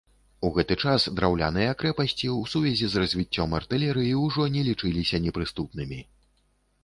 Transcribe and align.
У 0.47 0.49
гэты 0.53 0.75
час, 0.83 1.01
драўляныя 1.17 1.73
крэпасці, 1.81 2.29
у 2.37 2.41
сувязі 2.53 2.89
з 2.93 3.03
развіццём 3.03 3.53
артылерыі, 3.59 4.15
ужо 4.23 4.47
не 4.55 4.61
лічыліся 4.69 5.15
непрыступнымі. 5.27 5.99